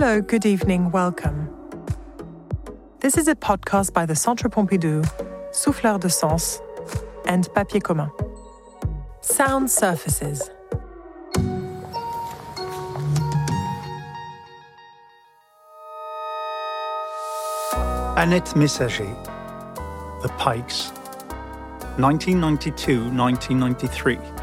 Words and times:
Hello, 0.00 0.20
good 0.20 0.46
evening, 0.46 0.92
welcome. 0.92 1.50
This 3.00 3.16
is 3.18 3.26
a 3.26 3.34
podcast 3.34 3.92
by 3.92 4.06
the 4.06 4.14
Centre 4.14 4.48
Pompidou, 4.48 5.04
Souffleur 5.50 5.98
de 5.98 6.08
Sens, 6.08 6.60
and 7.26 7.52
Papier 7.52 7.80
Commun. 7.80 8.08
Sound 9.22 9.68
surfaces. 9.68 10.50
Annette 18.16 18.54
Messager, 18.54 19.12
The 20.22 20.32
Pikes, 20.38 20.92
1992 21.96 23.10
1993. 23.10 24.37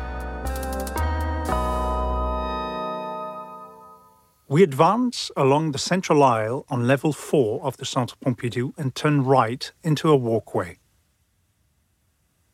We 4.55 4.63
advance 4.63 5.31
along 5.35 5.73
the 5.73 5.77
central 5.77 6.23
aisle 6.23 6.65
on 6.69 6.87
level 6.87 7.11
4 7.11 7.65
of 7.65 7.75
the 7.75 7.83
Centre 7.83 8.15
Pompidou 8.23 8.71
and 8.77 8.95
turn 8.95 9.25
right 9.25 9.69
into 9.83 10.09
a 10.09 10.15
walkway. 10.15 10.77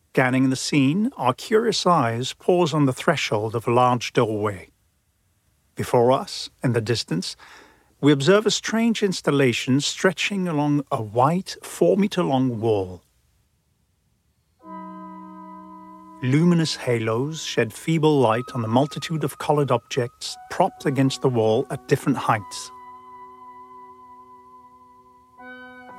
Scanning 0.10 0.50
the 0.50 0.56
scene, 0.56 1.12
our 1.16 1.36
curious 1.36 1.86
eyes 1.86 2.34
pause 2.34 2.74
on 2.74 2.88
the 2.88 2.92
threshold 2.92 3.54
of 3.54 3.68
a 3.68 3.72
large 3.72 4.14
doorway. 4.14 4.72
Before 5.76 6.12
us, 6.12 6.50
in 6.64 6.74
the 6.74 6.82
distance, 6.82 7.36
we 8.02 8.12
observe 8.12 8.48
a 8.48 8.50
strange 8.50 9.04
installation 9.04 9.80
stretching 9.80 10.48
along 10.48 10.84
a 10.92 11.04
white, 11.04 11.56
four 11.62 11.98
meter 11.98 12.24
long 12.24 12.60
wall. 12.60 13.04
Luminous 16.24 16.76
halos 16.76 17.42
shed 17.42 17.74
feeble 17.74 18.20
light 18.20 18.46
on 18.54 18.62
the 18.62 18.68
multitude 18.68 19.24
of 19.24 19.40
colored 19.40 19.72
objects 19.72 20.38
propped 20.52 20.86
against 20.86 21.24
the 21.24 21.30
wall 21.30 21.66
at 21.72 21.88
different 21.88 22.16
heights. 22.16 22.70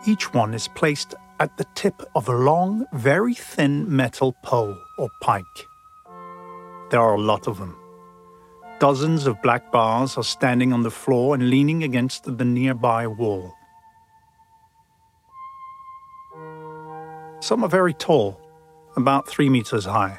Each 0.06 0.32
one 0.32 0.54
is 0.54 0.68
placed 0.68 1.16
at 1.40 1.56
the 1.56 1.66
tip 1.74 2.02
of 2.14 2.28
a 2.28 2.36
long, 2.36 2.86
very 2.92 3.34
thin 3.34 3.84
metal 3.96 4.32
pole 4.44 4.78
or 4.96 5.08
pike. 5.22 5.44
There 6.90 7.00
are 7.00 7.14
a 7.14 7.20
lot 7.20 7.48
of 7.48 7.58
them. 7.58 7.76
Dozens 8.78 9.26
of 9.26 9.42
black 9.42 9.72
bars 9.72 10.16
are 10.16 10.22
standing 10.22 10.72
on 10.72 10.84
the 10.84 10.90
floor 10.90 11.34
and 11.34 11.50
leaning 11.50 11.82
against 11.82 12.24
the 12.38 12.44
nearby 12.44 13.08
wall. 13.08 13.52
Some 17.40 17.64
are 17.64 17.68
very 17.68 17.94
tall, 17.94 18.41
about 18.96 19.26
three 19.26 19.48
meters 19.48 19.84
high. 19.84 20.18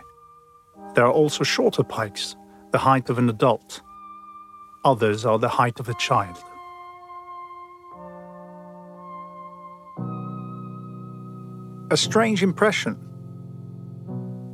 There 0.96 1.06
are 1.06 1.12
also 1.12 1.44
shorter 1.44 1.84
pikes, 1.84 2.36
the 2.72 2.78
height 2.78 3.10
of 3.10 3.18
an 3.18 3.30
adult. 3.30 3.82
Others 4.86 5.26
are 5.26 5.40
the 5.40 5.50
height 5.50 5.80
of 5.80 5.90
a 5.90 5.94
child. 5.96 6.38
A 11.92 11.98
strange 11.98 12.42
impression. 12.42 12.98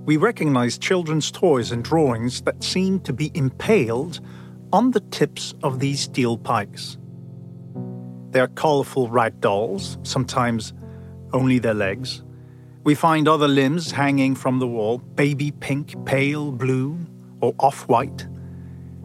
We 0.06 0.18
recognize 0.18 0.78
children's 0.78 1.32
toys 1.32 1.72
and 1.72 1.84
drawings 1.84 2.42
that 2.42 2.64
seem 2.64 3.00
to 3.02 3.14
be 3.14 3.32
impaled 3.34 4.20
on 4.74 4.92
the 4.92 5.00
tips 5.00 5.54
of 5.64 5.80
these 5.80 6.02
steel 6.02 6.38
pikes. 6.38 6.98
They 8.32 8.40
are 8.40 8.48
colorful 8.48 9.10
rag 9.10 9.40
dolls, 9.40 9.98
sometimes 10.04 10.74
only 11.34 11.60
their 11.60 11.74
legs, 11.74 12.24
we 12.84 12.96
find 12.96 13.28
other 13.28 13.48
limbs 13.48 13.92
hanging 13.92 14.36
from 14.36 14.60
the 14.60 14.68
wall 14.68 14.98
baby 14.98 15.52
pink, 15.52 16.06
pale 16.06 16.52
blue, 16.52 16.98
or 17.42 17.54
off 17.60 17.88
white. 17.88 18.28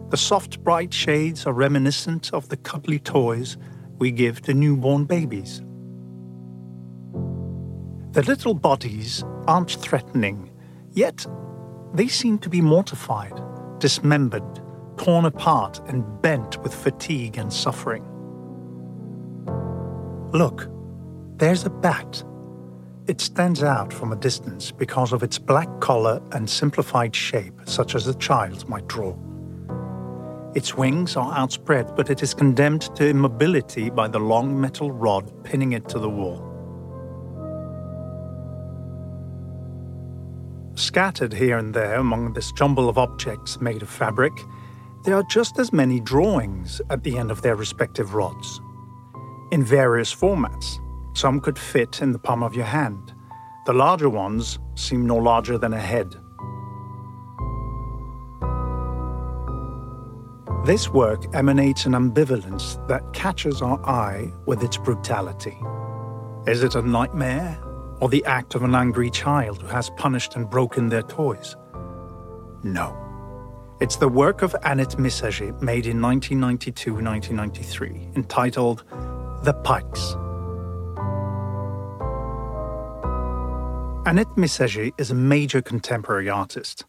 The 0.09 0.17
soft, 0.17 0.63
bright 0.63 0.93
shades 0.93 1.45
are 1.45 1.53
reminiscent 1.53 2.33
of 2.33 2.49
the 2.49 2.57
cuddly 2.57 2.99
toys 2.99 3.57
we 3.97 4.11
give 4.11 4.41
to 4.43 4.53
newborn 4.53 5.05
babies. 5.05 5.61
The 8.11 8.23
little 8.23 8.53
bodies 8.53 9.23
aren't 9.47 9.71
threatening, 9.71 10.51
yet 10.91 11.25
they 11.93 12.07
seem 12.07 12.39
to 12.39 12.49
be 12.49 12.61
mortified, 12.61 13.41
dismembered, 13.79 14.61
torn 14.97 15.25
apart, 15.25 15.81
and 15.87 16.21
bent 16.21 16.61
with 16.61 16.73
fatigue 16.73 17.37
and 17.37 17.51
suffering. 17.51 18.05
Look, 20.31 20.69
there's 21.37 21.65
a 21.65 21.69
bat 21.69 22.23
it 23.07 23.21
stands 23.21 23.61
out 23.61 23.93
from 23.93 24.11
a 24.11 24.15
distance 24.15 24.71
because 24.71 25.13
of 25.13 25.21
its 25.21 25.37
black 25.37 25.69
collar 25.79 26.21
and 26.31 26.49
simplified 26.49 27.15
shape, 27.15 27.53
such 27.65 27.93
as 27.93 28.07
a 28.07 28.15
child 28.15 28.67
might 28.67 28.87
draw. 28.87 29.15
Its 30.55 30.75
wings 30.75 31.15
are 31.15 31.33
outspread, 31.33 31.95
but 31.95 32.09
it 32.09 32.23
is 32.23 32.33
condemned 32.33 32.83
to 32.95 33.07
immobility 33.07 33.89
by 33.89 34.07
the 34.07 34.19
long 34.19 34.59
metal 34.59 34.91
rod 34.91 35.31
pinning 35.43 35.73
it 35.73 35.87
to 35.89 35.99
the 35.99 36.09
wall. 36.09 36.51
Scattered 40.75 41.33
here 41.33 41.57
and 41.57 41.73
there 41.73 41.95
among 41.95 42.33
this 42.33 42.51
jumble 42.53 42.89
of 42.89 42.97
objects 42.97 43.61
made 43.61 43.81
of 43.81 43.89
fabric, 43.89 44.33
there 45.03 45.15
are 45.15 45.23
just 45.29 45.59
as 45.59 45.71
many 45.71 45.99
drawings 45.99 46.81
at 46.89 47.03
the 47.03 47.17
end 47.17 47.29
of 47.29 47.43
their 47.43 47.55
respective 47.55 48.15
rods, 48.15 48.59
in 49.51 49.63
various 49.63 50.13
formats 50.13 50.79
some 51.15 51.39
could 51.39 51.57
fit 51.57 52.01
in 52.01 52.11
the 52.11 52.19
palm 52.19 52.43
of 52.43 52.55
your 52.55 52.65
hand. 52.65 53.13
The 53.65 53.73
larger 53.73 54.09
ones 54.09 54.59
seem 54.75 55.07
no 55.07 55.15
larger 55.15 55.57
than 55.57 55.73
a 55.73 55.79
head. 55.79 56.15
This 60.65 60.89
work 60.89 61.23
emanates 61.35 61.85
an 61.85 61.93
ambivalence 61.93 62.85
that 62.87 63.13
catches 63.13 63.61
our 63.61 63.79
eye 63.85 64.33
with 64.45 64.63
its 64.63 64.77
brutality. 64.77 65.57
Is 66.47 66.63
it 66.63 66.75
a 66.75 66.81
nightmare 66.81 67.59
or 68.01 68.09
the 68.09 68.25
act 68.25 68.55
of 68.55 68.63
an 68.63 68.75
angry 68.75 69.09
child 69.09 69.61
who 69.61 69.67
has 69.67 69.89
punished 69.91 70.35
and 70.35 70.49
broken 70.49 70.89
their 70.89 71.03
toys? 71.03 71.55
No. 72.63 73.01
It's 73.79 73.95
the 73.97 74.09
work 74.09 74.41
of 74.41 74.55
Annette 74.63 74.97
Messager 74.97 75.53
made 75.61 75.85
in 75.85 76.01
1992 76.01 76.93
1993, 76.93 78.11
entitled 78.15 78.83
The 79.43 79.53
Pikes. 79.63 80.15
Annette 84.07 84.37
Messager 84.37 84.91
is 84.99 85.09
a 85.09 85.15
major 85.15 85.63
contemporary 85.63 86.29
artist. 86.29 86.85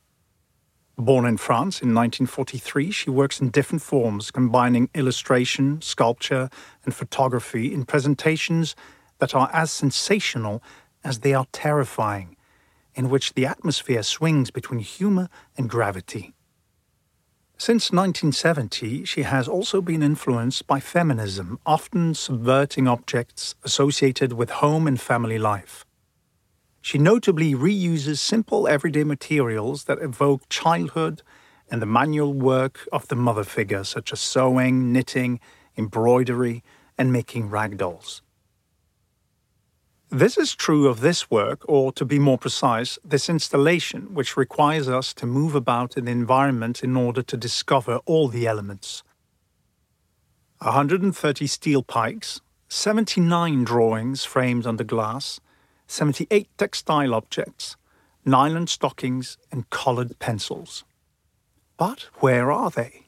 Born 0.99 1.25
in 1.25 1.39
France 1.39 1.81
in 1.81 1.95
1943, 1.95 2.91
she 2.91 3.09
works 3.09 3.41
in 3.41 3.49
different 3.49 3.81
forms, 3.81 4.31
combining 4.31 4.91
illustration, 4.95 5.81
sculpture, 5.81 6.51
and 6.85 6.95
photography 6.95 7.73
in 7.73 7.87
presentations 7.87 8.77
that 9.19 9.35
are 9.35 9.49
as 9.55 9.71
sensational 9.71 10.63
as 11.05 11.21
they 11.21 11.33
are 11.33 11.47
terrifying, 11.53 12.37
in 12.95 13.09
which 13.09 13.33
the 13.33 13.47
atmosphere 13.47 14.03
swings 14.03 14.51
between 14.51 14.81
humor 14.81 15.31
and 15.57 15.71
gravity. 15.71 16.35
Since 17.57 17.93
1970, 17.93 19.07
she 19.07 19.23
has 19.23 19.49
also 19.49 19.81
been 19.81 20.03
influenced 20.03 20.67
by 20.67 20.81
feminism, 20.81 21.61
often 21.65 22.13
subverting 22.13 22.87
objects 22.87 23.55
associated 23.65 24.35
with 24.35 24.51
home 24.51 24.87
and 24.87 25.01
family 25.01 25.39
life. 25.39 25.86
She 26.87 26.99
notably 26.99 27.53
reuses 27.53 28.21
simple 28.21 28.69
everyday 28.69 29.03
materials 29.03 29.87
that 29.87 30.01
evoke 30.01 30.49
childhood 30.49 31.21
and 31.69 31.83
the 31.83 31.93
manual 32.01 32.33
work 32.33 32.87
of 32.93 33.09
the 33.09 33.17
mother 33.17 33.43
figure, 33.43 33.83
such 33.83 34.13
as 34.13 34.21
sewing, 34.21 34.93
knitting, 34.93 35.41
embroidery, 35.77 36.63
and 36.97 37.13
making 37.13 37.51
rag 37.51 37.77
dolls. 37.77 38.23
This 40.11 40.39
is 40.39 40.55
true 40.55 40.87
of 40.87 41.01
this 41.01 41.29
work, 41.29 41.63
or 41.69 41.91
to 41.91 42.05
be 42.05 42.21
more 42.21 42.39
precise, 42.39 43.01
this 43.05 43.29
installation, 43.29 44.15
which 44.15 44.37
requires 44.37 44.89
us 44.89 45.13
to 45.15 45.27
move 45.27 45.57
about 45.57 45.97
in 45.97 46.05
the 46.05 46.13
environment 46.13 46.85
in 46.85 46.97
order 46.97 47.23
to 47.23 47.37
discover 47.37 47.97
all 48.07 48.29
the 48.29 48.47
elements. 48.47 49.03
130 50.59 51.49
steel 51.49 51.83
pikes, 51.83 52.41
79 52.69 53.65
drawings 53.65 54.25
framed 54.25 54.69
under 54.69 54.85
glass, 54.85 55.41
78 55.87 56.49
textile 56.59 57.15
objects, 57.15 57.77
nylon 58.25 58.67
stockings, 58.67 59.39
and 59.53 59.71
coloured 59.71 60.19
pencils. 60.19 60.85
But 61.77 62.09
where 62.17 62.51
are 62.51 62.71
they? 62.71 63.07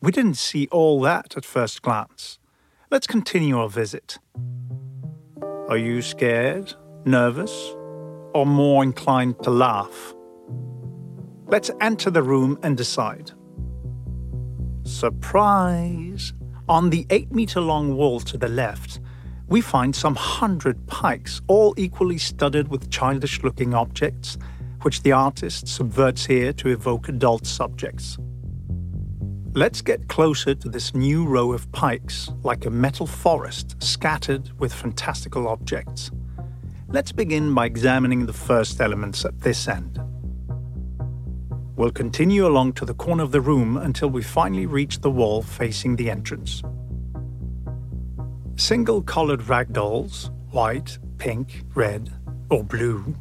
We 0.00 0.12
didn't 0.12 0.36
see 0.36 0.68
all 0.70 1.00
that 1.02 1.36
at 1.36 1.44
first 1.44 1.82
glance. 1.82 2.38
Let's 2.90 3.06
continue 3.06 3.58
our 3.58 3.68
visit. 3.68 4.18
Are 5.68 5.78
you 5.78 6.02
scared, 6.02 6.74
nervous, 7.04 7.52
or 8.34 8.44
more 8.46 8.82
inclined 8.82 9.42
to 9.42 9.50
laugh? 9.50 10.14
Let's 11.46 11.70
enter 11.80 12.10
the 12.10 12.22
room 12.22 12.58
and 12.62 12.76
decide. 12.76 13.32
Surprise! 14.84 16.32
On 16.68 16.90
the 16.90 17.06
8 17.10 17.32
meter 17.32 17.60
long 17.60 17.96
wall 17.96 18.20
to 18.20 18.38
the 18.38 18.48
left, 18.48 19.00
we 19.48 19.60
find 19.60 19.94
some 19.94 20.14
hundred 20.14 20.86
pikes, 20.86 21.40
all 21.46 21.74
equally 21.76 22.18
studded 22.18 22.68
with 22.68 22.90
childish 22.90 23.42
looking 23.42 23.74
objects, 23.74 24.38
which 24.82 25.02
the 25.02 25.12
artist 25.12 25.68
subverts 25.68 26.26
here 26.26 26.52
to 26.52 26.68
evoke 26.68 27.08
adult 27.08 27.46
subjects. 27.46 28.18
Let's 29.54 29.82
get 29.82 30.08
closer 30.08 30.54
to 30.54 30.68
this 30.68 30.94
new 30.94 31.24
row 31.24 31.52
of 31.52 31.70
pikes, 31.72 32.30
like 32.42 32.66
a 32.66 32.70
metal 32.70 33.06
forest 33.06 33.76
scattered 33.82 34.50
with 34.58 34.72
fantastical 34.72 35.46
objects. 35.46 36.10
Let's 36.88 37.12
begin 37.12 37.54
by 37.54 37.66
examining 37.66 38.26
the 38.26 38.32
first 38.32 38.80
elements 38.80 39.24
at 39.24 39.40
this 39.40 39.68
end. 39.68 40.00
We'll 41.76 41.90
continue 41.90 42.46
along 42.46 42.74
to 42.74 42.84
the 42.84 42.94
corner 42.94 43.24
of 43.24 43.32
the 43.32 43.40
room 43.40 43.76
until 43.76 44.08
we 44.08 44.22
finally 44.22 44.66
reach 44.66 45.00
the 45.00 45.10
wall 45.10 45.42
facing 45.42 45.96
the 45.96 46.10
entrance. 46.10 46.62
Single 48.56 49.02
colored 49.02 49.40
ragdolls, 49.40 50.30
white, 50.52 50.98
pink, 51.18 51.64
red, 51.74 52.12
or 52.50 52.62
blue, 52.62 53.16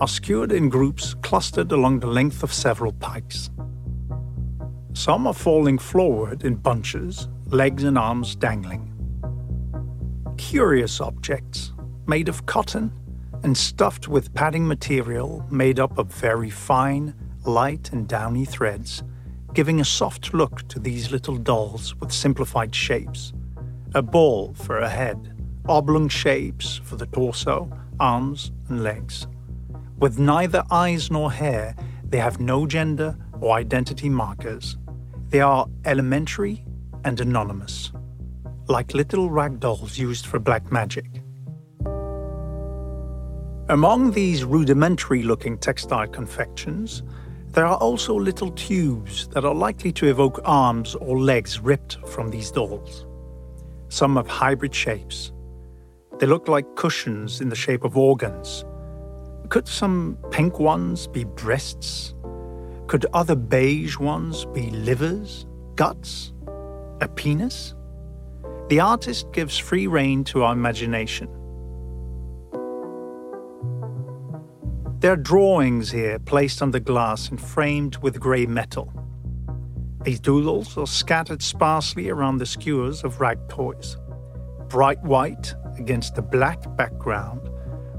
are 0.00 0.08
skewered 0.08 0.50
in 0.50 0.70
groups 0.70 1.12
clustered 1.22 1.72
along 1.72 2.00
the 2.00 2.06
length 2.06 2.42
of 2.42 2.54
several 2.54 2.92
pikes. 2.92 3.50
Some 4.94 5.26
are 5.26 5.34
falling 5.34 5.78
forward 5.78 6.42
in 6.44 6.54
bunches, 6.54 7.28
legs 7.46 7.84
and 7.84 7.98
arms 7.98 8.34
dangling. 8.34 8.88
Curious 10.38 11.02
objects, 11.02 11.72
made 12.06 12.30
of 12.30 12.46
cotton 12.46 12.92
and 13.42 13.56
stuffed 13.56 14.08
with 14.08 14.32
padding 14.32 14.66
material 14.66 15.44
made 15.50 15.80
up 15.80 15.98
of 15.98 16.06
very 16.06 16.50
fine, 16.50 17.14
light, 17.44 17.92
and 17.92 18.08
downy 18.08 18.46
threads, 18.46 19.02
giving 19.52 19.80
a 19.80 19.84
soft 19.84 20.32
look 20.32 20.66
to 20.68 20.78
these 20.78 21.10
little 21.10 21.36
dolls 21.36 21.94
with 21.96 22.10
simplified 22.10 22.74
shapes. 22.74 23.34
A 23.94 24.00
ball 24.00 24.54
for 24.54 24.78
a 24.78 24.88
head, 24.88 25.36
oblong 25.68 26.08
shapes 26.08 26.80
for 26.82 26.96
the 26.96 27.04
torso, 27.04 27.70
arms, 28.00 28.50
and 28.70 28.82
legs. 28.82 29.26
With 29.98 30.18
neither 30.18 30.64
eyes 30.70 31.10
nor 31.10 31.30
hair, 31.30 31.76
they 32.08 32.16
have 32.16 32.40
no 32.40 32.66
gender 32.66 33.14
or 33.42 33.54
identity 33.54 34.08
markers. 34.08 34.78
They 35.28 35.40
are 35.40 35.66
elementary 35.84 36.64
and 37.04 37.20
anonymous, 37.20 37.92
like 38.66 38.94
little 38.94 39.28
rag 39.28 39.60
dolls 39.60 39.98
used 39.98 40.24
for 40.24 40.38
black 40.38 40.72
magic. 40.72 41.22
Among 43.68 44.12
these 44.12 44.42
rudimentary 44.42 45.22
looking 45.22 45.58
textile 45.58 46.08
confections, 46.08 47.02
there 47.50 47.66
are 47.66 47.76
also 47.76 48.14
little 48.14 48.52
tubes 48.52 49.28
that 49.28 49.44
are 49.44 49.54
likely 49.54 49.92
to 49.92 50.06
evoke 50.06 50.40
arms 50.44 50.94
or 50.94 51.20
legs 51.20 51.60
ripped 51.60 51.98
from 52.08 52.30
these 52.30 52.50
dolls. 52.50 53.04
Some 53.92 54.16
have 54.16 54.26
hybrid 54.26 54.74
shapes. 54.74 55.32
They 56.18 56.24
look 56.24 56.48
like 56.48 56.76
cushions 56.76 57.42
in 57.42 57.50
the 57.50 57.54
shape 57.54 57.84
of 57.84 57.94
organs. 57.94 58.64
Could 59.50 59.68
some 59.68 60.16
pink 60.30 60.58
ones 60.58 61.06
be 61.06 61.24
breasts? 61.24 62.14
Could 62.86 63.04
other 63.12 63.36
beige 63.36 63.98
ones 63.98 64.46
be 64.46 64.70
livers, 64.70 65.44
guts, 65.74 66.32
a 67.02 67.08
penis? 67.16 67.74
The 68.70 68.80
artist 68.80 69.30
gives 69.30 69.58
free 69.58 69.86
rein 69.86 70.24
to 70.24 70.42
our 70.42 70.54
imagination. 70.54 71.28
There 75.00 75.12
are 75.12 75.16
drawings 75.16 75.90
here 75.90 76.18
placed 76.18 76.62
on 76.62 76.70
the 76.70 76.80
glass 76.80 77.28
and 77.28 77.38
framed 77.38 77.98
with 77.98 78.18
grey 78.18 78.46
metal. 78.46 78.90
These 80.04 80.18
doodles 80.18 80.76
are 80.76 80.86
scattered 80.86 81.42
sparsely 81.42 82.10
around 82.10 82.38
the 82.38 82.46
skewers 82.46 83.04
of 83.04 83.20
rag 83.20 83.38
toys, 83.48 83.96
bright 84.68 85.00
white 85.02 85.54
against 85.78 86.18
a 86.18 86.22
black 86.22 86.58
background, 86.76 87.48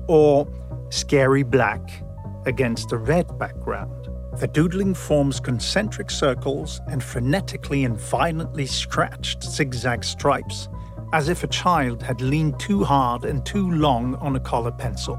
or 0.09 0.45
scary 0.89 1.43
black 1.43 2.03
against 2.45 2.91
a 2.91 2.97
red 2.97 3.39
background. 3.39 4.09
The 4.37 4.47
doodling 4.47 4.95
forms 4.95 5.39
concentric 5.39 6.11
circles 6.11 6.81
and 6.87 7.01
frenetically 7.01 7.85
and 7.85 7.97
violently 7.97 8.65
scratched 8.65 9.41
zigzag 9.41 10.03
stripes, 10.03 10.67
as 11.13 11.29
if 11.29 11.45
a 11.45 11.47
child 11.47 12.03
had 12.03 12.19
leaned 12.19 12.59
too 12.59 12.83
hard 12.83 13.23
and 13.23 13.45
too 13.45 13.71
long 13.71 14.15
on 14.15 14.35
a 14.35 14.41
color 14.41 14.71
pencil. 14.71 15.17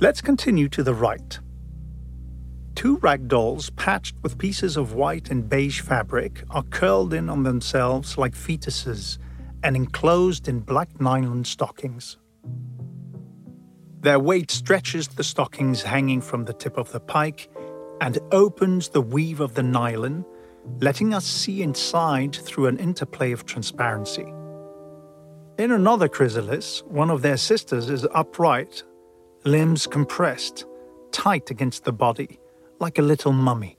Let's 0.00 0.20
continue 0.20 0.68
to 0.70 0.82
the 0.82 0.94
right. 0.94 1.38
Two 2.80 2.96
rag 3.02 3.28
dolls 3.28 3.68
patched 3.68 4.16
with 4.22 4.38
pieces 4.38 4.78
of 4.78 4.94
white 4.94 5.30
and 5.30 5.46
beige 5.46 5.82
fabric 5.82 6.42
are 6.48 6.62
curled 6.62 7.12
in 7.12 7.28
on 7.28 7.42
themselves 7.42 8.16
like 8.16 8.32
fetuses 8.32 9.18
and 9.62 9.76
enclosed 9.76 10.48
in 10.48 10.60
black 10.60 10.98
nylon 10.98 11.44
stockings. 11.44 12.16
Their 14.00 14.18
weight 14.18 14.50
stretches 14.50 15.08
the 15.08 15.22
stockings 15.22 15.82
hanging 15.82 16.22
from 16.22 16.46
the 16.46 16.54
tip 16.54 16.78
of 16.78 16.90
the 16.90 17.00
pike 17.00 17.50
and 18.00 18.18
opens 18.32 18.88
the 18.88 19.02
weave 19.02 19.40
of 19.40 19.52
the 19.52 19.62
nylon, 19.62 20.24
letting 20.80 21.12
us 21.12 21.26
see 21.26 21.60
inside 21.60 22.34
through 22.34 22.68
an 22.68 22.78
interplay 22.78 23.30
of 23.32 23.44
transparency. 23.44 24.32
In 25.58 25.70
another 25.70 26.08
chrysalis, 26.08 26.82
one 26.86 27.10
of 27.10 27.20
their 27.20 27.36
sisters 27.36 27.90
is 27.90 28.06
upright, 28.14 28.84
limbs 29.44 29.86
compressed, 29.86 30.64
tight 31.12 31.50
against 31.50 31.84
the 31.84 31.92
body, 31.92 32.39
like 32.80 32.98
a 32.98 33.02
little 33.02 33.32
mummy. 33.32 33.78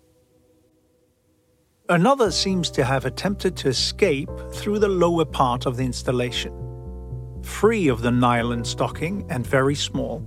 Another 1.89 2.31
seems 2.31 2.69
to 2.71 2.85
have 2.85 3.03
attempted 3.03 3.57
to 3.57 3.67
escape 3.67 4.29
through 4.53 4.79
the 4.79 4.87
lower 4.87 5.25
part 5.25 5.65
of 5.65 5.75
the 5.75 5.83
installation. 5.83 6.53
Free 7.41 7.87
of 7.87 8.03
the 8.03 8.11
nylon 8.11 8.63
stocking 8.63 9.25
and 9.29 9.45
very 9.45 9.75
small, 9.75 10.25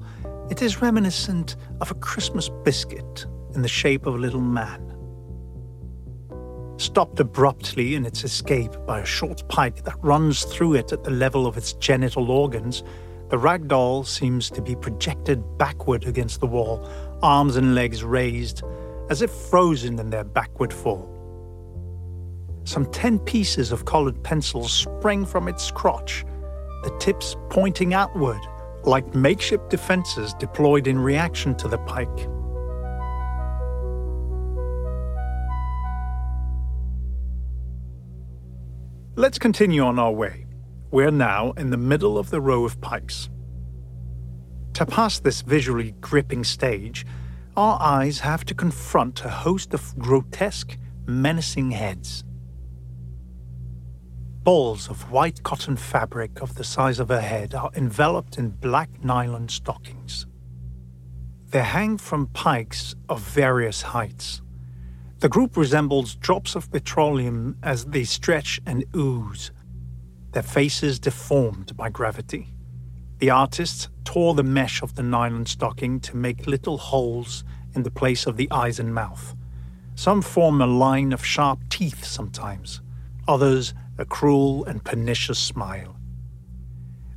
it 0.51 0.61
is 0.61 0.83
reminiscent 0.83 1.57
of 1.81 1.91
a 1.91 1.95
Christmas 1.95 2.51
biscuit 2.65 3.27
in 3.55 3.63
the 3.63 3.69
shape 3.69 4.07
of 4.07 4.17
a 4.17 4.19
little 4.19 4.41
man. 4.41 4.91
Stopped 6.77 7.21
abruptly 7.21 7.95
in 7.95 8.05
its 8.05 8.25
escape 8.25 8.73
by 8.85 9.01
a 9.01 9.07
short 9.07 9.49
pike 9.49 9.85
that 9.85 9.95
runs 10.03 10.43
through 10.45 10.75
it 10.75 10.93
at 10.93 11.05
the 11.05 11.11
level 11.11 11.47
of 11.47 11.57
its 11.57 11.75
genital 11.75 12.31
organs, 12.31 12.83
the 13.31 13.39
rag 13.39 13.69
doll 13.69 14.05
seems 14.05 14.51
to 14.51 14.61
be 14.61 14.77
projected 14.77 15.43
backward 15.57 16.05
against 16.05 16.41
the 16.41 16.47
wall, 16.47 16.87
arms 17.25 17.57
and 17.57 17.75
legs 17.75 18.05
raised, 18.05 18.63
as 19.09 19.23
if 19.23 19.31
frozen 19.31 19.99
in 19.99 20.11
their 20.11 20.25
backward 20.25 20.73
fall. 20.73 21.11
Some 22.65 22.87
ten 22.93 23.19
pieces 23.19 23.73
of 23.73 23.87
colored 23.87 24.23
pencils 24.23 24.73
sprang 24.73 25.25
from 25.25 25.49
its 25.49 25.71
crotch 25.71 26.25
the 26.85 26.95
tips 26.99 27.35
pointing 27.49 27.95
outward 27.95 28.41
like 28.85 29.15
makeshift 29.15 29.71
defenses 29.71 30.35
deployed 30.35 30.87
in 30.87 30.99
reaction 30.99 31.55
to 31.57 31.67
the 31.67 31.79
pike. 31.79 32.29
Let's 39.17 39.39
continue 39.39 39.83
on 39.83 39.99
our 39.99 40.13
way. 40.13 40.45
We're 40.91 41.11
now 41.11 41.53
in 41.53 41.71
the 41.71 41.79
middle 41.79 42.19
of 42.19 42.29
the 42.29 42.41
row 42.41 42.65
of 42.65 42.79
pikes. 42.83 43.31
To 44.75 44.87
pass 44.87 45.19
this 45.21 45.43
visually 45.43 45.93
gripping 46.01 46.45
stage, 46.45 47.07
our 47.57 47.81
eyes 47.81 48.21
have 48.21 48.45
to 48.47 48.55
confront 48.55 49.25
a 49.25 49.31
host 49.31 49.75
of 49.75 49.99
grotesque, 49.99 50.77
menacing 51.07 51.71
heads 51.71 52.25
balls 54.45 54.91
of 54.91 55.11
white 55.11 55.43
cotton 55.43 55.75
fabric 55.75 56.43
of 56.43 56.55
the 56.57 56.65
size 56.65 57.01
of 57.01 57.11
a 57.11 57.21
head 57.23 57.55
are 57.55 57.71
enveloped 57.75 58.37
in 58.37 58.51
black 58.51 58.91
nylon 59.03 59.49
stockings. 59.49 60.27
They 61.49 61.63
hang 61.63 61.97
from 61.97 62.27
pikes 62.27 62.95
of 63.09 63.23
various 63.23 63.81
heights. 63.81 64.43
The 65.21 65.31
group 65.31 65.57
resembles 65.57 66.15
drops 66.17 66.55
of 66.55 66.71
petroleum 66.71 67.57
as 67.63 67.87
they 67.87 68.05
stretch 68.05 68.61
and 68.67 68.85
ooze, 68.95 69.51
their 70.33 70.43
faces 70.43 70.99
deformed 70.99 71.75
by 71.75 71.89
gravity. 71.89 72.54
The 73.25 73.31
artists 73.31 73.89
tore 74.05 74.35
the 74.35 74.43
mesh 74.43 74.83
of 74.83 74.97
the 74.97 75.03
nylon 75.03 75.47
stocking 75.47 75.99
to 76.01 76.15
make 76.15 76.47
little 76.47 76.77
holes 76.77 77.43
in 77.75 77.83
the 77.83 77.91
place 77.91 78.27
of 78.27 78.37
the 78.37 78.51
eyes 78.51 78.79
and 78.79 78.95
mouth. 78.95 79.35
Some 79.95 80.21
form 80.21 80.61
a 80.61 80.67
line 80.67 81.11
of 81.11 81.25
sharp 81.25 81.59
teeth 81.71 82.05
sometimes, 82.05 82.83
others 83.27 83.73
a 83.97 84.05
cruel 84.05 84.67
and 84.67 84.85
pernicious 84.85 85.39
smile. 85.39 85.97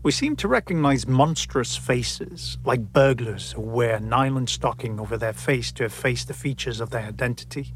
We 0.02 0.14
seem 0.14 0.38
to 0.38 0.48
recognize 0.48 1.06
monstrous 1.06 1.76
faces, 1.76 2.58
like 2.64 2.94
burglars 2.94 3.52
who 3.52 3.64
wear 3.64 4.00
nylon 4.00 4.48
stocking 4.48 5.02
over 5.02 5.18
their 5.18 5.34
face 5.34 5.74
to 5.74 5.84
efface 5.84 6.24
the 6.24 6.34
features 6.34 6.80
of 6.80 6.90
their 6.90 7.04
identity, 7.04 7.74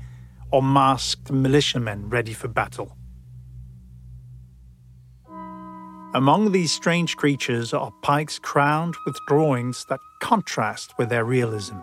or 0.51 0.63
masked 0.63 1.29
militiamen 1.33 2.07
ready 2.07 2.31
for 2.31 2.47
battle. 2.47 2.95
Among 6.13 6.51
these 6.51 6.71
strange 6.73 7.15
creatures 7.15 7.73
are 7.73 7.91
pikes 8.01 8.37
crowned 8.37 8.95
with 9.05 9.17
drawings 9.27 9.85
that 9.85 9.99
contrast 10.19 10.93
with 10.97 11.09
their 11.09 11.23
realism. 11.23 11.77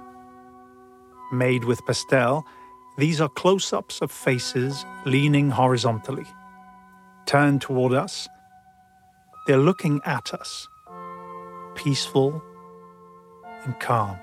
Made 1.32 1.64
with 1.64 1.84
pastel, 1.86 2.44
these 2.98 3.20
are 3.20 3.28
close 3.30 3.72
ups 3.72 4.02
of 4.02 4.10
faces 4.10 4.84
leaning 5.06 5.50
horizontally 5.50 6.26
Turned 7.28 7.60
toward 7.60 7.92
us. 7.92 8.26
They're 9.46 9.58
looking 9.58 10.00
at 10.06 10.32
us, 10.32 10.66
peaceful 11.74 12.42
and 13.64 13.78
calm. 13.80 14.16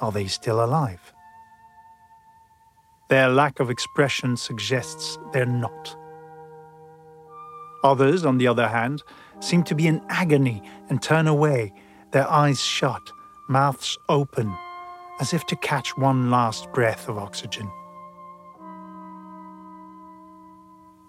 are 0.00 0.12
they 0.12 0.28
still 0.28 0.64
alive? 0.64 1.12
Their 3.08 3.28
lack 3.28 3.58
of 3.58 3.68
expression 3.68 4.36
suggests 4.36 5.18
they're 5.32 5.44
not. 5.44 5.96
Others, 7.86 8.24
on 8.24 8.38
the 8.38 8.48
other 8.48 8.66
hand, 8.66 9.04
seem 9.38 9.62
to 9.62 9.74
be 9.76 9.86
in 9.86 10.02
agony 10.08 10.60
and 10.88 11.00
turn 11.00 11.28
away, 11.28 11.72
their 12.10 12.28
eyes 12.28 12.60
shut, 12.60 13.12
mouths 13.48 13.96
open, 14.08 14.52
as 15.20 15.32
if 15.32 15.46
to 15.46 15.56
catch 15.56 15.96
one 15.96 16.28
last 16.28 16.72
breath 16.72 17.08
of 17.08 17.16
oxygen. 17.16 17.70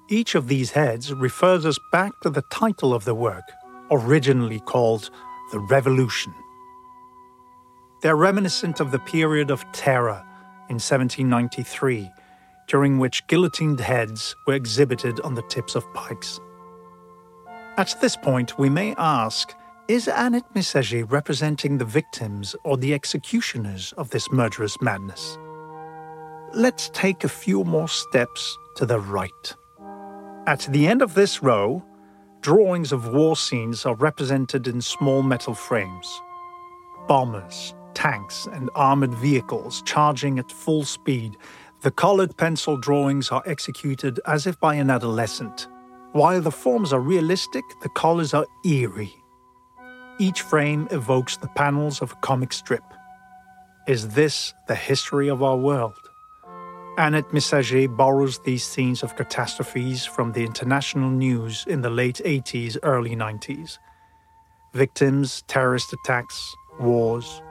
Each 0.07 0.36
of 0.36 0.48
these 0.48 0.69
heads 0.72 1.12
refers 1.12 1.65
us 1.65 1.79
back 1.91 2.12
to 2.22 2.29
the 2.29 2.43
title 2.51 2.93
of 2.93 3.05
the 3.05 3.15
work, 3.15 3.43
originally 3.89 4.60
called 4.60 5.10
The 5.51 5.60
Revolution. 5.60 6.34
They're 8.03 8.15
reminiscent 8.15 8.79
of 8.79 8.91
the 8.91 9.00
period 9.00 9.50
of 9.50 9.65
terror 9.72 10.24
in 10.69 10.75
1793, 10.75 12.07
during 12.67 13.00
which 13.00 13.25
guillotined 13.25 13.79
heads 13.79 14.36
were 14.46 14.53
exhibited 14.53 15.19
on 15.22 15.34
the 15.34 15.48
tips 15.50 15.74
of 15.74 15.91
pikes. 15.96 16.39
At 17.77 17.96
this 18.01 18.15
point, 18.15 18.57
we 18.57 18.69
may 18.69 18.96
ask 18.98 19.53
is 19.88 20.07
Annette 20.07 20.55
Messager 20.55 21.05
representing 21.05 21.77
the 21.77 21.86
victims 21.86 22.55
or 22.63 22.75
the 22.75 22.91
executioners 22.91 23.93
of 24.00 24.10
this 24.10 24.31
murderous 24.31 24.81
madness? 24.81 25.38
Let's 26.55 26.89
take 26.89 27.24
a 27.24 27.29
few 27.29 27.63
more 27.63 27.88
steps 27.88 28.57
to 28.77 28.88
the 28.88 29.00
right. 29.00 29.55
At 30.48 30.67
the 30.72 30.88
end 30.88 31.03
of 31.03 31.13
this 31.13 31.43
row, 31.43 31.86
drawings 32.41 32.91
of 32.91 33.13
war 33.13 33.36
scenes 33.36 33.86
are 33.86 33.96
represented 33.96 34.67
in 34.67 34.81
small 34.81 35.22
metal 35.22 35.53
frames. 35.53 36.22
Bombers, 37.07 37.75
tanks, 37.93 38.48
and 38.53 38.72
armored 38.74 39.13
vehicles 39.13 39.84
charging 39.84 40.39
at 40.39 40.51
full 40.51 40.84
speed, 40.84 41.38
the 41.81 41.91
colored 41.91 42.36
pencil 42.38 42.75
drawings 42.75 43.29
are 43.29 43.43
executed 43.46 44.19
as 44.25 44.48
if 44.48 44.60
by 44.60 44.74
an 44.74 44.89
adolescent 44.89 45.67
while 46.17 46.41
the 46.41 46.50
forms 46.50 46.91
are 46.91 47.00
realistic, 47.00 47.63
the 47.81 47.89
colors 47.89 48.33
are 48.33 48.47
eerie. 48.65 49.15
Each 50.17 50.41
frame 50.41 50.88
evokes 50.89 51.38
the 51.38 51.47
panels 51.50 52.01
of 52.01 52.12
a 52.12 52.15
comic 52.15 52.51
strip. 52.53 52.83
Is 53.88 54.09
this 54.09 54.51
the 54.67 54.74
history 54.74 55.27
of 55.27 55.43
our 55.43 55.57
world? 55.57 56.00
Annette 56.97 57.31
Messager 57.31 57.88
borrows 57.88 58.39
these 58.39 58.65
scenes 58.65 59.03
of 59.03 59.15
catastrophes 59.15 60.07
from 60.07 60.31
the 60.31 60.43
international 60.43 61.12
news 61.12 61.63
in 61.67 61.81
the 61.81 61.91
late 61.91 62.19
80s, 62.25 62.77
early 62.81 63.15
90s. 63.15 63.77
Victims, 64.74 65.43
terrorist 65.47 65.93
attacks, 65.93 66.55
wars. 66.79 67.43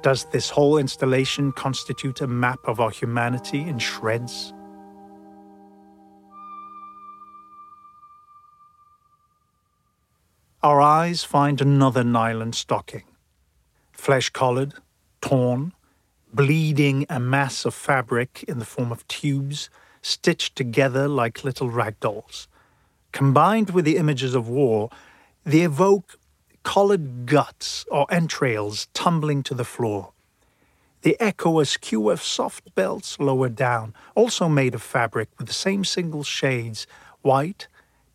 Does 0.00 0.24
this 0.32 0.48
whole 0.48 0.78
installation 0.78 1.52
constitute 1.52 2.22
a 2.22 2.26
map 2.26 2.60
of 2.64 2.80
our 2.80 2.90
humanity 2.90 3.60
in 3.60 3.78
shreds? 3.78 4.54
Our 10.62 10.80
eyes 10.80 11.22
find 11.22 11.60
another 11.60 12.02
nylon 12.02 12.52
stocking. 12.52 13.04
Flesh 13.92 14.30
colored, 14.30 14.74
torn, 15.20 15.72
bleeding 16.32 17.06
a 17.08 17.20
mass 17.20 17.64
of 17.64 17.74
fabric 17.74 18.44
in 18.48 18.58
the 18.58 18.64
form 18.64 18.90
of 18.90 19.06
tubes 19.06 19.70
stitched 20.02 20.56
together 20.56 21.06
like 21.06 21.44
little 21.44 21.70
rag 21.70 21.98
dolls. 22.00 22.48
Combined 23.12 23.70
with 23.70 23.84
the 23.84 23.96
images 23.96 24.34
of 24.34 24.48
war, 24.48 24.90
they 25.44 25.60
evoke 25.60 26.18
collared 26.64 27.26
guts 27.26 27.84
or 27.90 28.06
entrails 28.10 28.88
tumbling 28.92 29.42
to 29.44 29.54
the 29.54 29.64
floor. 29.64 30.12
They 31.02 31.14
echo 31.20 31.60
a 31.60 31.64
skew 31.64 32.10
of 32.10 32.22
soft 32.22 32.74
belts 32.74 33.20
lower 33.20 33.48
down, 33.48 33.94
also 34.16 34.48
made 34.48 34.74
of 34.74 34.82
fabric 34.82 35.28
with 35.38 35.46
the 35.46 35.54
same 35.54 35.84
single 35.84 36.24
shades 36.24 36.86
white, 37.22 37.68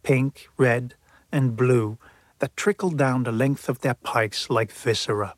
pink, 0.03 0.50
red, 0.57 0.95
and 1.31 1.55
blue 1.55 1.97
that 2.43 2.57
trickle 2.57 2.89
down 2.89 3.23
the 3.23 3.31
length 3.31 3.69
of 3.69 3.79
their 3.79 3.93
pikes 3.93 4.50
like 4.50 4.69
viscera. 4.69 5.33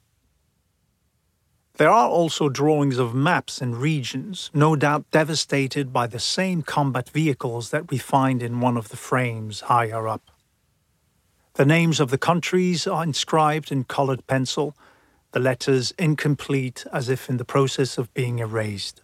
There 1.77 1.91
are 1.91 2.09
also 2.09 2.50
drawings 2.50 2.97
of 2.97 3.13
maps 3.13 3.62
and 3.62 3.77
regions, 3.77 4.50
no 4.55 4.75
doubt 4.75 5.12
devastated 5.12 5.93
by 5.93 6.07
the 6.07 6.17
same 6.17 6.63
combat 6.63 7.09
vehicles 7.09 7.69
that 7.69 7.91
we 7.91 8.00
find 8.00 8.41
in 8.41 8.59
one 8.59 8.75
of 8.75 8.89
the 8.89 8.97
frames 8.97 9.59
higher 9.69 10.07
up. 10.07 10.31
The 11.53 11.65
names 11.67 12.00
of 12.00 12.09
the 12.09 12.17
countries 12.17 12.88
are 12.88 13.03
inscribed 13.03 13.71
in 13.71 13.83
colored 13.83 14.25
pencil, 14.25 14.75
the 15.31 15.39
letters 15.39 15.93
incomplete 16.00 16.88
as 16.91 17.07
if 17.07 17.29
in 17.29 17.38
the 17.38 17.45
process 17.45 18.00
of 18.00 18.12
being 18.15 18.39
erased. 18.39 19.03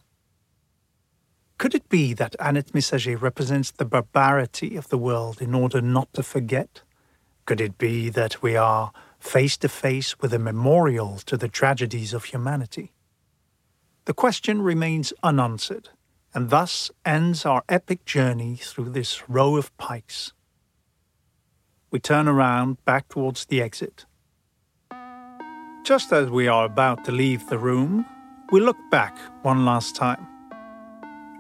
Could 1.60 1.76
it 1.76 1.88
be 1.88 2.16
that 2.16 2.36
Annette 2.40 2.74
Messager 2.74 3.18
represents 3.18 3.70
the 3.70 3.86
barbarity 3.86 4.76
of 4.76 4.90
the 4.90 4.98
world 4.98 5.40
in 5.40 5.54
order 5.54 5.82
not 5.82 6.12
to 6.16 6.24
forget? 6.24 6.82
Could 7.52 7.60
it 7.60 7.78
be 7.78 8.08
that 8.08 8.42
we 8.42 8.56
are 8.56 8.94
face 9.20 9.58
to 9.58 9.68
face 9.68 10.18
with 10.20 10.34
a 10.34 10.40
memorial 10.40 11.18
to 11.26 11.36
the 11.36 11.50
tragedies 11.50 12.14
of 12.14 12.24
humanity? 12.24 12.94
The 14.06 14.14
question 14.14 14.62
remains 14.62 15.12
unanswered, 15.22 15.90
and 16.34 16.50
thus 16.50 16.92
ends 17.04 17.46
our 17.46 17.64
epic 17.68 18.06
journey 18.06 18.56
through 18.56 18.92
this 18.92 19.28
row 19.28 19.58
of 19.58 19.76
pikes. 19.76 20.32
We 21.92 22.00
turn 22.00 22.30
around 22.30 22.86
back 22.86 23.10
towards 23.10 23.44
the 23.44 23.62
exit. 23.62 24.06
Just 25.84 26.14
as 26.14 26.30
we 26.30 26.48
are 26.48 26.64
about 26.64 27.04
to 27.04 27.12
leave 27.12 27.50
the 27.50 27.60
room, 27.60 28.06
we 28.54 28.62
look 28.62 28.78
back 28.92 29.18
one 29.42 29.66
last 29.66 29.94
time. 29.94 30.26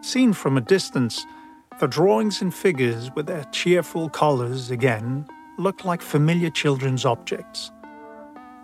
Seen 0.01 0.33
from 0.33 0.57
a 0.57 0.67
distance, 0.75 1.25
the 1.79 1.87
drawings 1.87 2.41
and 2.41 2.53
figures 2.53 3.09
with 3.15 3.27
their 3.27 3.45
cheerful 3.53 4.09
colours 4.09 4.71
again 4.71 5.25
looked 5.61 5.85
like 5.85 6.01
familiar 6.01 6.49
children's 6.49 7.05
objects. 7.05 7.71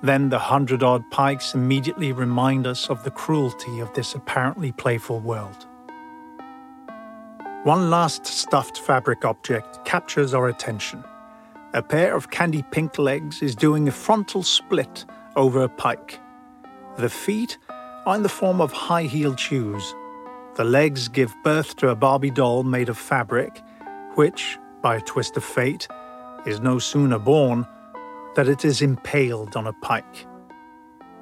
Then 0.01 0.30
the 0.30 0.39
hundred 0.39 0.84
odd 0.84 1.10
pikes 1.12 1.54
immediately 1.54 2.12
remind 2.12 2.68
us 2.68 2.89
of 2.89 3.04
the 3.04 3.12
cruelty 3.12 3.80
of 3.80 3.94
this 3.94 4.16
apparently 4.16 4.72
playful 4.72 5.20
world. 5.20 5.68
One 7.63 7.89
last 7.89 8.25
stuffed 8.25 8.77
fabric 8.77 9.25
object 9.25 9.84
captures 9.86 10.34
our 10.34 10.48
attention. 10.48 11.04
A 11.74 11.82
pair 11.82 12.16
of 12.16 12.30
candy 12.30 12.63
pink 12.72 12.98
legs 12.98 13.42
is 13.42 13.56
doing 13.56 13.88
a 13.88 13.92
frontal 13.92 14.42
split 14.44 15.06
over 15.36 15.63
a 15.63 15.70
pike. 15.70 16.20
The 16.98 17.10
feet 17.10 17.58
are 18.06 18.16
in 18.16 18.24
the 18.24 18.30
form 18.30 18.62
of 18.62 18.72
high 18.72 19.04
heeled 19.04 19.39
shoes. 19.39 19.84
The 20.56 20.63
legs 20.63 21.08
give 21.08 21.36
birth 21.44 21.75
to 21.77 21.89
a 21.89 21.96
Barbie 21.96 22.32
doll 22.32 22.63
made 22.63 22.89
of 22.89 22.98
fabric, 22.98 23.62
which, 24.16 24.58
by 24.82 24.96
a 24.96 25.01
twist 25.01 25.36
of 25.36 25.44
fate, 25.44 25.88
is 26.48 26.60
no 26.62 26.80
sooner 26.80 27.20
born 27.20 27.68
that 28.36 28.48
it 28.48 28.63
is 28.63 28.82
impaled 28.82 29.56
on 29.56 29.68
a 29.68 29.74
pike. 29.74 30.25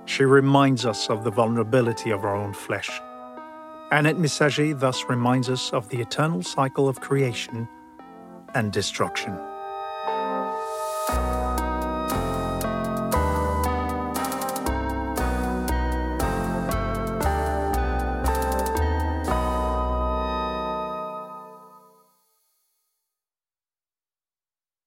She 0.05 0.23
reminds 0.23 0.85
us 0.85 1.09
of 1.09 1.23
the 1.23 1.31
vulnerability 1.31 2.11
of 2.11 2.23
our 2.23 2.35
own 2.35 2.53
flesh. 2.53 2.91
Annette 3.91 4.19
Messager 4.19 4.73
thus 4.73 5.03
reminds 5.09 5.49
us 5.49 5.73
of 5.73 5.89
the 5.89 5.99
eternal 5.99 6.43
cycle 6.43 6.87
of 6.87 7.01
creation 7.01 7.67
and 8.53 8.71
destruction. 8.71 9.37